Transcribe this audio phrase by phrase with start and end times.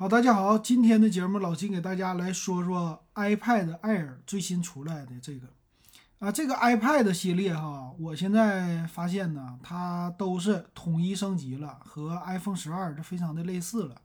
[0.00, 5.46] 好，大家好，今天的节目老金给大家来说说 iPad Air 最新出来的这个
[6.20, 13.96] 啊，这个 iPad 系列哈，我现在发现呢，它都是统一升级了，和 iPhone 十二这非常的类似了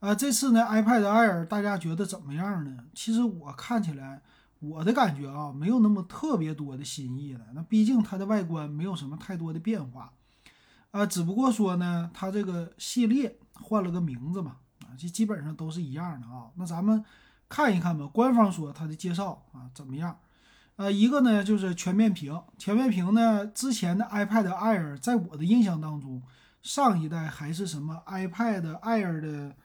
[0.00, 0.14] 啊。
[0.14, 2.84] 这次呢，iPad Air 大家觉得怎么样呢？
[2.92, 4.20] 其实我看起来，
[4.58, 7.40] 我的感觉啊，没有那么特别多的新意了。
[7.54, 10.12] 那毕竟它的外观没有什么太多的变化
[10.90, 14.56] 啊，只不过说呢，它这个系列换了个名字嘛。
[15.02, 17.04] 这基本上都是一样的啊，那咱们
[17.48, 18.06] 看一看吧。
[18.06, 20.16] 官方说它的介绍啊怎么样？
[20.76, 26.22] 呃，一个呢就是全面屏，全面屏呢之前的 iPad Air 在我的印象当中，
[26.62, 29.56] 上一代还是什么 iPad Air 的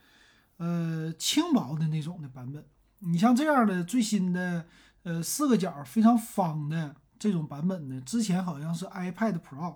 [0.58, 2.66] 呃轻薄的那种的版本。
[3.00, 4.66] 你像这样的最新的
[5.04, 9.76] 呃四个角非常方的这种版本呢，之前好像是 iPad Pro。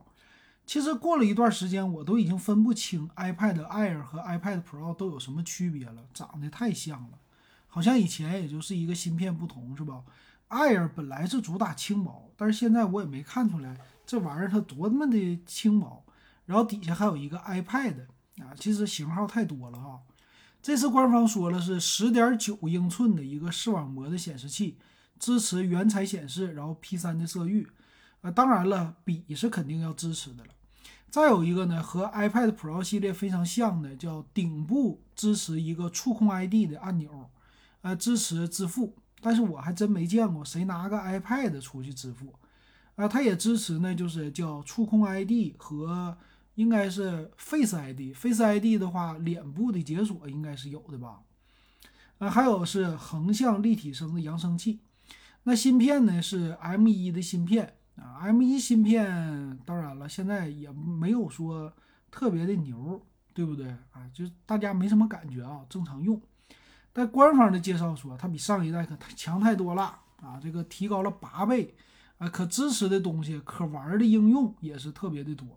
[0.72, 7.20] 其实过了一段时间，我都已经分不清 iPad Air 和 iPad Pro 都有什么区别了，长得太像了，
[7.68, 10.02] 好像以前也就是一个芯片不同，是吧
[10.48, 16.06] ？Air 本来是主打轻薄，但是现在我也没看出来这玩意儿它多么的轻薄。
[16.46, 18.06] 然后底下还有一个 iPad
[18.40, 20.00] 啊，其实型号太多了哈。
[20.62, 24.78] 这次官方说了是十点九英寸的一个视网膜的显示器，
[25.20, 27.68] 支持原彩显示，然后 P3 的色域。
[28.22, 30.52] 啊，当然了，笔是肯定要支持的了。
[31.12, 37.30] 再有一个呢，和 iPad Pro 系列非常像的，叫顶部支持一个触控 ID 的按钮，
[37.82, 38.96] 呃，支持支付。
[39.20, 42.34] 但是我还真没见过谁拿个 iPad 出去支付。
[42.96, 46.18] 啊，它也支持呢，就是叫触控 ID 和
[46.56, 48.16] 应该是 Face ID。
[48.16, 51.20] Face ID 的话，脸部的解锁应该是有的吧？
[52.20, 54.80] 啊，还有是横向立体声的扬声器。
[55.44, 57.76] 那芯片呢是 M1 的芯片。
[57.96, 61.72] 啊，M1 芯片当然了，现在也没有说
[62.10, 63.02] 特别的牛，
[63.34, 64.10] 对不对啊？
[64.14, 66.20] 就大家没什么感觉啊，正常用。
[66.94, 71.76] 但官方的介绍说，它比上一代可强太多了啊，这个提高了八倍
[72.18, 75.48] 啊，可支持的东西、可玩的应用也是特别的多。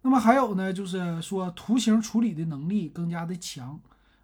[0.00, 3.78] 那么还有呢，就是说图形处理的能力更加的强。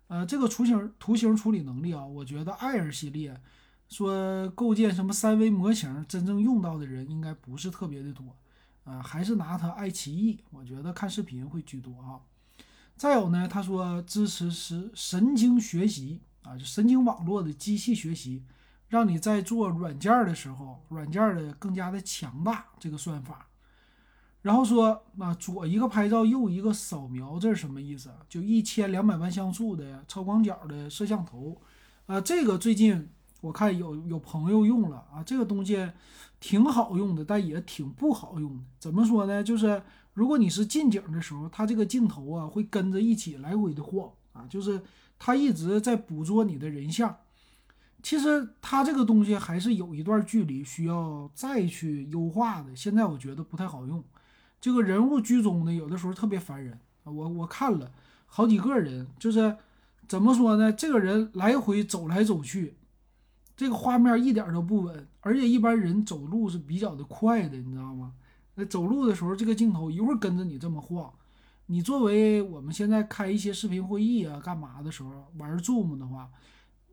[0.09, 3.39] 呃，这个图形图形处理能力啊，我觉得 Air 系列。
[3.89, 8.37] 说构建什么三维模型，真正用到的人应该不是特别的多，
[8.85, 12.21] 啊，还是拿它爱奇艺，我觉得看视频会居多啊。
[12.97, 18.45] 再有呢，他说支持是神经学习啊，就神经网络的机器学习，
[18.89, 23.47] 让你在做软件的时候，软件的更加的强大这个算法。
[24.43, 28.11] 然后说啊，左一个拍照，右一个扫描，这是什么意思？
[28.29, 31.59] 就一千两百万像素的超广角的摄像头
[32.05, 33.09] 啊，这个最近。
[33.41, 35.89] 我看有有朋友用了啊，这个东西
[36.41, 38.65] 挺好用的，但也挺不好用的。
[38.79, 39.43] 怎么说呢？
[39.45, 39.81] 就是
[40.13, 44.83] 如果你是近景的时候，它这个镜头啊会跟着一起来回的晃啊，就是
[45.19, 47.17] 它一直在捕捉你的人像。
[48.03, 52.75] 其实它这个东西还是有一段距离需要再去优化的。
[52.75, 54.03] 现在我觉得不太好用，
[54.61, 56.79] 这个人物居中呢有的时候特别烦人。
[57.05, 57.91] 我我看了
[58.27, 59.57] 好几个人，就是
[60.09, 60.73] 怎么说呢？
[60.73, 62.75] 这个人来回走来走去。
[63.59, 68.15] 这个画面一点都不稳，而且一般人走路是比较的快的，你知道吗？
[68.55, 71.13] 那走路的时候，这个镜头一会儿跟着你这么晃，
[71.67, 76.31] 你作为我们现在开一些视频会议啊、干嘛的时候玩 Zoom 的话，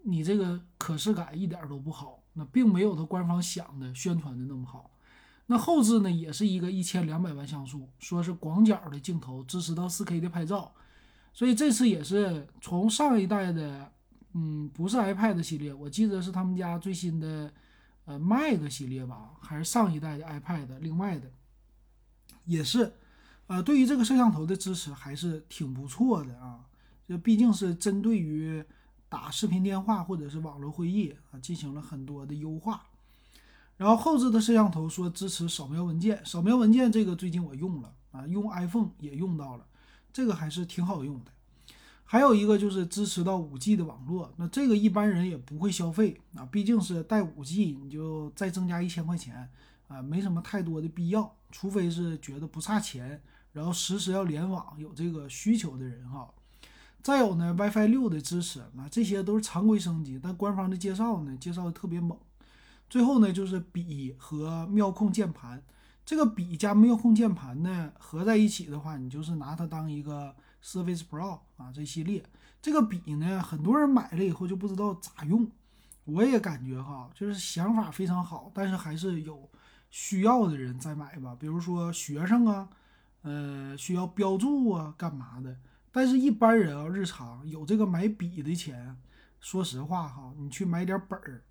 [0.05, 4.89] 你这个可视感一点都不好，那并没有它官方想的宣传的那么好。
[5.45, 10.73] 那后置呢，也是一个一千两百万像素，说是广角的镜头，支持到 4K 的拍照，
[11.31, 13.91] 所以这次也是从上一代的。
[14.37, 17.53] 嗯，不是 iPad 系列，我记得是他们家最新的，
[18.03, 20.67] 呃，Mac 系列吧，还是上一代的 iPad？
[20.79, 21.31] 另外的
[22.43, 22.93] 也是，
[23.47, 26.65] 呃，对于这个摄像头的支持还是挺不错的啊。
[27.07, 28.61] 这毕竟是针对于
[29.07, 32.85] 打视频电话或者是网络会议啊，进行了很多的优化。
[33.77, 39.65] 然后后置的摄像头说支持扫描文件，扫描文件这个最近我用了啊，用 iPhone 也用到了，
[40.11, 41.31] 这个还是挺好用的。
[42.07, 49.49] 还有一个就是支持到五 G 的网络，那这个一般人也不会消费啊，毕竟是带五 G，你就再增加一千块钱
[49.87, 53.19] 啊，没什么太多的必要，除非是觉得不差钱，
[53.53, 56.31] 然后实时要联网有这个需求的人哈。
[57.01, 62.15] 再有呢，WiFi 六的支持，那这些都是常规升级，但官方的介绍呢，介绍的特别猛。
[62.87, 65.61] 最后呢，就是笔和妙控键盘，
[66.05, 70.35] 这个笔加妙控键盘呢合在一起的话，你就是拿它当一个。
[70.65, 72.25] Surface Pro 啊，这系列
[72.59, 75.47] 这个笔呢，很多人买了以后就不知道咋用。
[76.05, 79.47] 我也感觉哈，就是想法非常好，但是还是有
[79.91, 81.35] 需要的人再买吧。
[81.39, 82.69] 比如说学生啊，
[83.21, 85.55] 呃，需要标注啊，干嘛的？
[85.91, 88.97] 但是，一般人啊，日常有这个买笔的钱，
[89.39, 91.43] 说实话哈，你去买点本儿，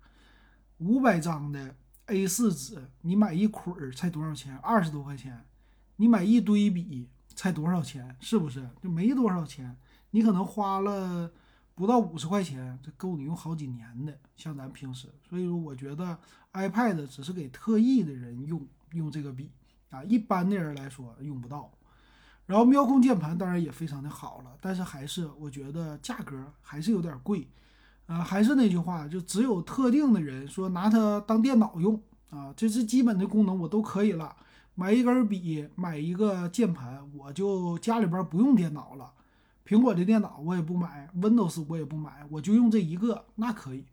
[0.77, 1.75] 五百张的
[2.07, 4.57] A4 纸，你买一捆儿才多少钱？
[4.57, 5.45] 二十多块钱。
[5.95, 8.15] 你买一堆笔才多少钱？
[8.19, 8.67] 是不是？
[8.81, 9.75] 就没多少钱。
[10.11, 11.29] 你可能花了
[11.75, 14.17] 不到五十块钱，这够你用好几年的。
[14.35, 16.17] 像咱平时，所以说我觉得
[16.53, 19.51] iPad 只是给特意的人用用这个笔
[19.89, 21.69] 啊，一般的人来说用不到。
[22.45, 27.47] 然后妙控键盘当然也非常的好了，但是还是我觉得价格还是有点贵，
[28.05, 31.99] 啊，还是那句话，就只有特定的人说拿它当电脑用
[32.29, 34.35] 啊，这是基本的功能我都可以了，
[34.75, 39.13] 买一根笔，买一个键盘，我就家里边不用电脑了，
[39.65, 43.85] 苹果的电脑我也不买，Windows 我也不买，我就用这一个，那可以。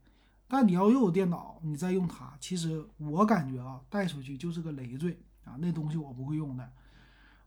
[0.49, 6.71] 但你要又有电脑，你再用它，其实我感觉啊，带出去就是个累赘啊，那东西我不会用的。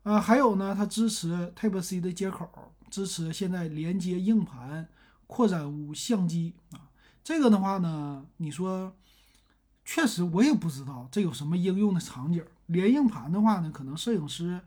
[0.04, 2.50] 啊，还有呢，它支持 Type C 的接口，
[2.90, 4.88] 支持现在连接硬盘、
[5.28, 6.90] 扩展坞相机啊。
[7.24, 8.96] 这个的话呢，你说
[9.84, 12.44] 确实我也不知道这有什么应用的场景。
[12.68, 14.60] 连硬盘的话呢，可能摄影师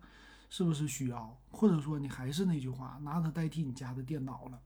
[0.49, 4.59] 是不是需要，或者说你还是那句话，拿它代替你家的电脑了。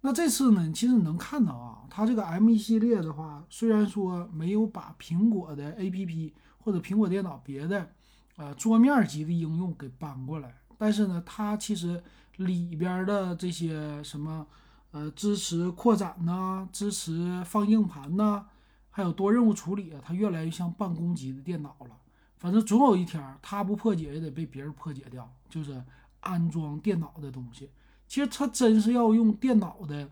[0.00, 7.92] 那这次呢，其实能看到啊，它这个 M1 系列的话，虽然说没有把苹果的 APP 或者苹果电脑别的。
[8.38, 12.04] 呃，桌面级的应用给搬过来，但是呢，它其实
[12.36, 14.46] 里边的这些什么，
[14.90, 18.44] 呃，支持扩展呐，支持放硬盘呐，
[18.90, 21.96] 还有多任务处理啊，它越来越像办公级的电脑了。
[22.36, 25.82] 反正总有一天，它不破解也得被别人破解掉，就是
[26.20, 27.70] 安装电脑的东西。
[28.06, 30.08] 其实它真是要用电脑的，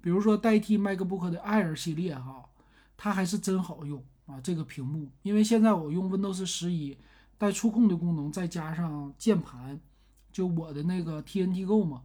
[0.00, 2.44] 比如说代替 MacBook 的 Air 系列哈，
[2.96, 4.40] 它还是真好用啊。
[4.40, 6.98] 这个屏幕，因为现在我用 Windows 十一。
[7.40, 9.80] 带触控的功能，再加上键盘，
[10.30, 12.02] 就我的那个 TNT Go 嘛，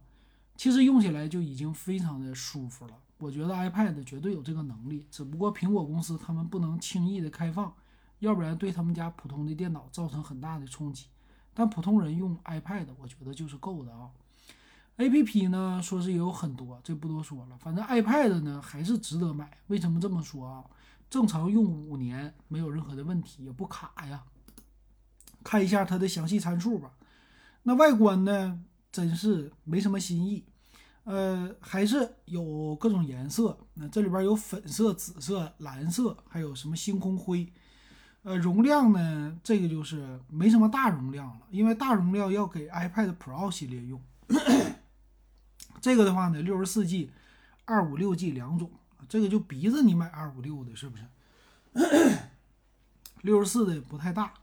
[0.56, 2.94] 其实用起来就已经非常的舒服了。
[3.18, 7.70] 我觉得 iPad 绝对有这个能力，只不过苹果公司他们不能轻易的开放，
[8.18, 11.06] 要不然对他们家普通的电脑造成很大的冲击。
[11.54, 14.10] 但普通人用 iPad，我觉得就是够的啊。
[14.98, 17.58] APP 呢，说是也有很多，这不多说了。
[17.58, 19.58] 反正 iPad 呢还是值得买。
[19.66, 20.64] 为什么这么说啊？
[21.08, 24.24] 正常用五年没有任何的问题，也不卡呀。
[25.44, 26.92] 看一下它的详细参数吧。
[27.62, 30.44] 那外观呢，真是没什么新意。
[31.04, 33.56] 呃，还是有各种颜色。
[33.74, 37.52] 那这里边有粉色、紫色、蓝色，还有什么星空灰。
[38.26, 44.02] 呃，容量呢，这个就是没什么大容量了，因为大容量要给 iPad Pro 系列用。
[45.80, 47.08] 这个的话呢，六十四 G、
[47.66, 48.68] 二五六 G 两种。
[49.08, 51.04] 这个就逼着你买二五六的，是不是？
[53.22, 54.34] 六十四的不太大。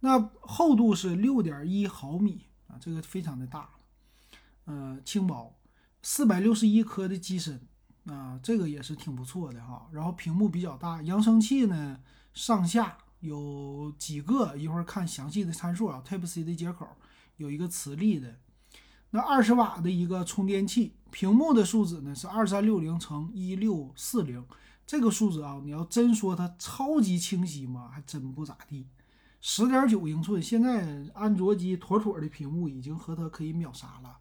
[0.00, 3.68] 那厚度是六点一毫米啊，这个非常的大，
[4.64, 5.54] 呃，轻薄，
[6.02, 7.60] 四百六十一克的机身
[8.08, 9.86] 啊，这个也是挺不错的哈。
[9.92, 12.00] 然后屏幕比较大，扬声器呢
[12.34, 16.02] 上下有几个，一会儿看详细的参数啊。
[16.06, 16.86] Type C 的接口，
[17.36, 18.36] 有一个磁力的，
[19.10, 24.44] 那二十瓦的一个充电器，屏幕的数字呢是二三六零乘一六四零，
[24.86, 27.90] 这个数字啊，你要真说它超级清晰吗？
[27.92, 28.86] 还真不咋地。
[29.40, 34.18] 十点九英寸，现在安卓机妥妥的屏幕已经和它可以秒杀了，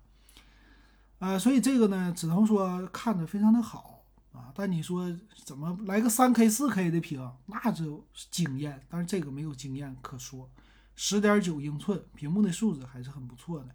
[1.19, 4.51] 啊，所以这个呢，只能说看着非常的好啊。
[4.53, 5.11] 但你说
[5.43, 8.79] 怎么来个三 K、四 K 的屏，那就惊艳。
[8.89, 10.49] 但是这个没有惊艳可说，
[10.95, 13.69] 十点九英寸屏幕的素质还是很不错的。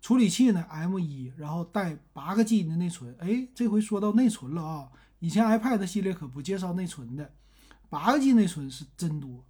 [0.00, 3.14] 处理器呢，M 一，然后带八个 G 的内存。
[3.18, 7.32] 哎，这回说到内存了啊，以前 iPad 系列可不介绍内存的，
[7.90, 9.44] 八个 G 内存是真多。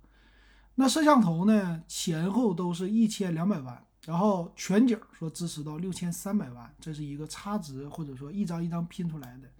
[0.75, 1.83] 那摄像头呢？
[1.89, 9.51] 前后都是一千两百万，然后全景说支持到六千三百万，这是一个差值或者说一张一张拼出来的。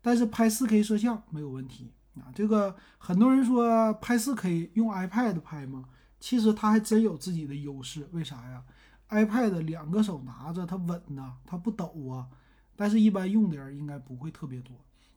[0.00, 2.30] 但是拍四 K 摄像没有问题啊。
[2.32, 5.86] 这个很多人说拍四 K 用 iPad 拍吗？
[6.20, 8.08] 其实它还真有自己的优势。
[8.12, 8.62] 为啥呀
[9.08, 12.28] ？iPad 两个手拿着它稳呐，它不抖啊。
[12.76, 14.76] 但是一般用的人应该不会特别多。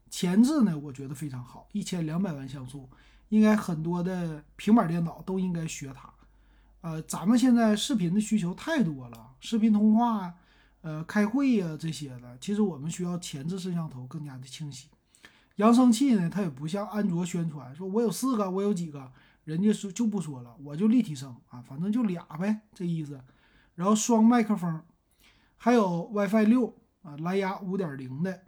[0.10, 2.90] 前置呢，我觉得非常好，一千两百万像素。
[3.30, 6.12] 应该很多的平板电脑都应该学它，
[6.82, 10.34] 呃，咱们现在视频的需求太多了，视频通话，
[10.82, 14.88] 呃，开会呀这些的，其实我们需要前置摄像头更加的清晰。
[15.58, 19.12] 扬声器呢，它也不像安卓宣传说我有四个，我有几个，
[19.44, 23.22] 人家说就不说了，我就立体声啊，反正就俩呗，这意思。
[23.76, 24.82] 然后双麦克风，
[25.58, 28.42] 还有 WiFi 六啊，蓝牙五点零的，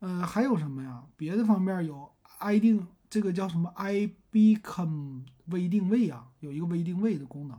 [0.00, 1.04] 呃，还有什么呀？
[1.16, 2.86] 别的方面有 i 定。
[3.08, 7.58] 这个叫什么？iBeacon 微定位啊，有一个微定位的功能。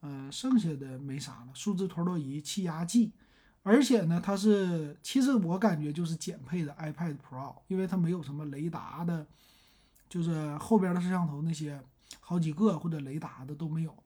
[0.00, 1.48] 呃，剩下的没啥了。
[1.54, 3.12] 数字陀螺仪、气压计，
[3.62, 9.26] 而且呢，它是其实我感觉就是减配的 iPad Pro，因为它没有什么雷达的，
[10.08, 11.80] 就是后边的摄像头那些
[12.20, 13.96] 好几个或者雷达的都没有。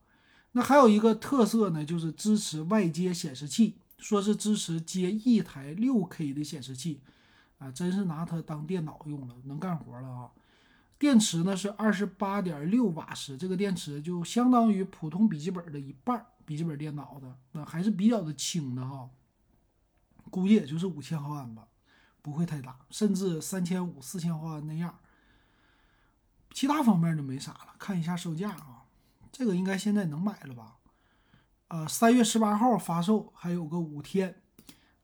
[0.53, 7.01] 那还有一个特色呢，就是支持外接显示器，说是支持接一台六 K 的显示器，
[7.57, 10.31] 啊，真是拿它当电脑用了，能干活了啊！
[10.99, 19.09] 电池呢是二十八点六瓦时，这个电池就相当于普通笔记本的一半，笔记本电脑的那还是比较的轻的哈，
[20.29, 21.69] 估计也就是五千毫安吧，
[22.21, 24.99] 不会太大，甚至三千五、四千毫安那样。
[26.51, 28.83] 其他方面就没啥了，看一下售价啊。
[29.31, 30.75] 这个应该现在能买了吧？
[31.69, 34.41] 呃，三月十八号发售，还有个五天，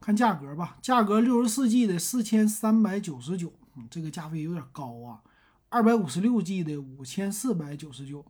[0.01, 0.77] 看价格吧。
[0.81, 3.53] 价格六十四 G 的四千三百九十九，
[3.89, 5.21] 这个价位有点高啊。
[5.75, 8.25] 二百五十六 G 的五千四百九十九，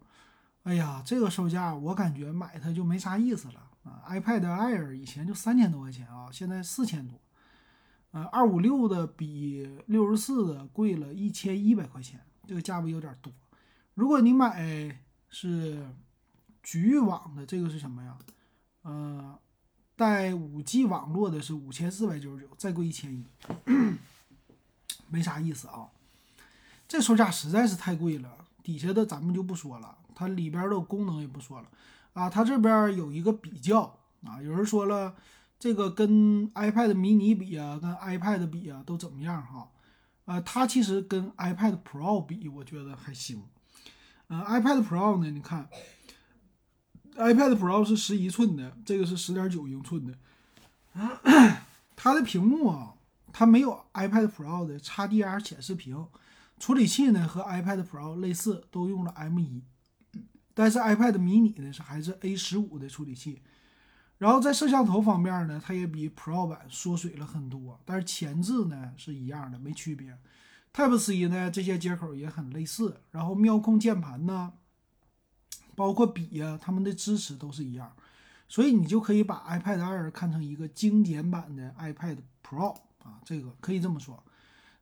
[0.63, 4.01] 哎呀，这个售价我感觉买它就没啥意思了啊。
[4.07, 7.21] iPad Air 以前就三千多块钱啊，现在四千多。
[8.09, 13.31] 呃，二五六的比六十四的贵了一千一百块钱，这个价位有点多。
[13.93, 14.99] 如果你买。
[15.27, 15.85] 是
[16.63, 18.17] 局域网的，这个是什么呀？
[18.83, 19.37] 呃，
[19.97, 23.25] 带五 G 网络的是五千四百九十九，再贵一千一，
[25.09, 25.89] 没啥意思啊。
[26.87, 28.29] 这售价实在是太贵了。
[28.63, 31.67] 底下的咱们就不说了，它里边的功能也不说了
[32.13, 32.27] 啊。
[32.27, 33.81] 它这边有一个比较
[34.23, 35.15] 啊，有人说了，
[35.59, 39.69] 这个跟 iPad mini 比啊，跟 iPad 比啊，都怎么样哈？
[40.25, 43.43] 呃，它其实跟 iPad Pro 比，我觉得还行。
[44.29, 45.29] 嗯，iPad Pro 呢？
[45.29, 45.69] 你看
[47.15, 50.17] ，iPad Pro 是十一寸的，这个是十点九英寸的。
[51.95, 52.95] 它的屏幕啊，
[53.31, 56.07] 它没有 iPad Pro 的 XDR 显示屏。
[56.59, 59.61] 处理器呢和 iPad Pro 类似，都用了 M1，
[60.53, 63.41] 但是 iPad mini 呢是还是 A 十五的处理器。
[64.17, 70.17] 然后在摄像头方面呢，它也比 Pro 版缩水了很多，但是前置呢是一样的，没区别。
[70.73, 74.53] Type C 呢，这些接口也很类似，然后妙控键盘呢，
[75.75, 77.93] 包括笔呀，它们的支持都是一样，
[78.47, 84.23] 所以你就可以把 iPad 二看成一个精简版的 iPad Pro 啊，这个可以这么说。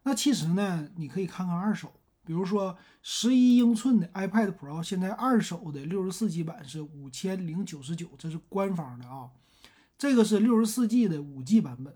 [0.04, 1.92] 那其实呢，你可以看看二手，
[2.26, 9.30] 比如说十一英寸的 iPad Pro，现在二手的六十四 G 版是五千零九十九，这是官方的啊，
[9.98, 11.96] 这个是六十四 G 的五 G 版本。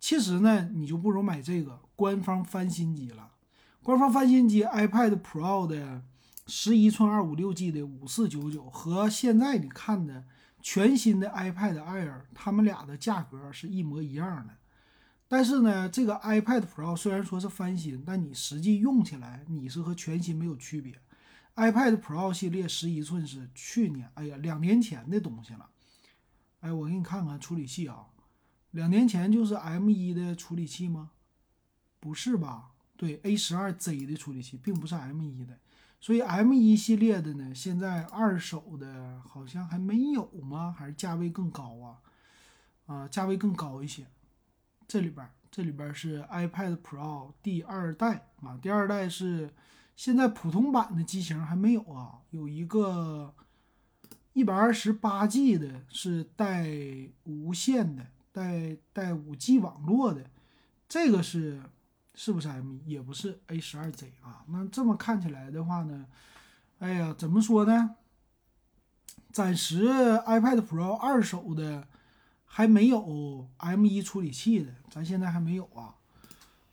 [0.00, 3.32] 其实呢，你就不如买这个官方翻新机了。
[3.82, 6.02] 官方翻新机 iPad Pro 的
[6.46, 10.24] 十一寸二五六 G 的五四九九和现在你看的
[10.60, 14.54] 全新的 iPad Air，它们俩的价格是一模一样的。
[15.32, 20.94] 但是呢，这个 iPad Pro 虽然说是翻新，但你实际用起来你是和全新没有区别。
[21.54, 25.70] iPad Pro 系列十一寸是去年，哎呀，两年前的东西了。
[26.60, 28.08] 哎，我给你看看处理器啊，
[28.72, 31.12] 两年前就是 M1 的处理器吗？
[31.98, 32.72] 不是吧？
[32.98, 35.58] 对 A 十二 Z 的处理器，并不是 M 一的，
[35.98, 40.74] 所以 M 一系列的呢，现在二手的好像还没有吗？
[40.78, 41.96] 还是价位更高啊？
[42.84, 44.06] 啊，价位更高一些。
[44.92, 49.48] 这里边，这里边是 iPad Pro 第二代啊，第二代是
[49.96, 53.34] 现在普通版的机型还没有啊，有一个
[54.34, 56.68] 一百二十八 G 的，是带
[57.24, 60.26] 无线的，带带五 G 网络的，
[60.86, 61.62] 这个是。
[62.14, 62.76] 是不是 M？
[62.84, 64.44] 也不是 A 十二 Z 啊。
[64.48, 66.04] 那这么看起来的话呢，
[66.78, 67.96] 哎呀，怎么说呢？
[69.32, 71.88] 暂时 iPad Pro 二手的
[72.54, 75.94] 还没有 M 一处理器的，咱现在还没有啊。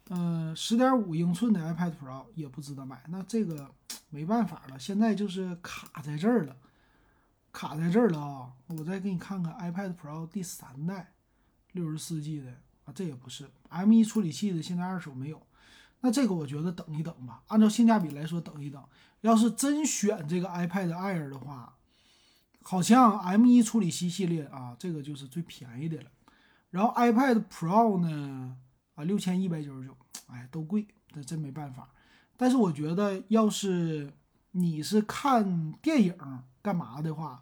[0.10, 3.02] 嗯，十点五英寸的 iPad Pro 也不值得买。
[3.08, 3.72] 那这个
[4.12, 6.58] 没办法了，现在就是卡在这儿了，
[7.54, 8.52] 卡在这儿了啊。
[8.68, 11.14] 我再给你看看 iPad Pro 第三代，
[11.72, 12.52] 六十四 G 的
[12.84, 12.92] 啊。
[12.94, 15.42] 这也不是 M1 处理器的，现在二手没有。
[16.02, 18.84] 那这个我觉得等一等吧，按照性价比来说等一等。
[19.22, 21.74] 要是真选这个 iPad Air 的话，
[22.70, 26.12] 好像 M1 处理器系列啊，这个就是最便宜的了。
[26.70, 28.56] 然后 iPad Pro 呢，
[28.94, 29.98] 啊六千一百九十九，
[30.28, 31.90] 哎，都贵，这真没办法。
[32.38, 34.14] 但是我觉得，要是
[34.52, 36.16] 你是看电影
[36.62, 37.42] 干嘛的话，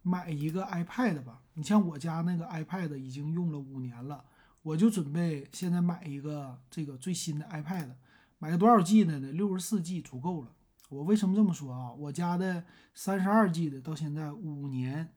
[0.00, 1.42] 买一个 iPad 吧。
[1.52, 4.24] 你像我家那个 iPad 已经用了五年了。
[4.62, 7.90] 我就准备现在买一个这个最新的 iPad，
[8.38, 9.32] 买个多少 G 的呢？
[9.32, 10.48] 六十四 G 足够了。
[10.92, 11.92] 我为什么这么说啊？
[11.92, 15.12] 我家的三十二 G 的到现在五年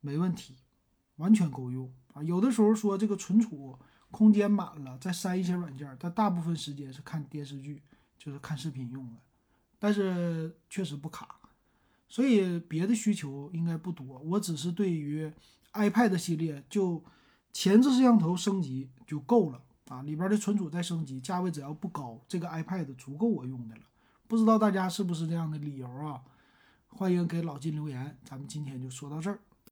[0.00, 0.56] 没问题，
[1.16, 2.22] 完全够用啊。
[2.22, 3.78] 有的时候说这个存储
[4.10, 7.82] 空间满了，再删一些软件，但大部分时间是看电视剧，
[8.18, 9.20] 就是看视频用的。
[9.78, 11.40] 但是确实不卡，
[12.08, 14.18] 所以别的需求应该不多。
[14.20, 15.32] 我只是对于
[15.72, 17.02] iPad 系列就。
[17.54, 23.82] 前置摄像头升级就够了啊，里边的存储再升级，价位只要不高，这个 iPad 足够我用的了。
[24.32, 26.22] 不知道大家是不是这样的理由啊？
[26.88, 28.16] 欢迎给老金留言。
[28.24, 29.38] 咱们今天就说到这儿。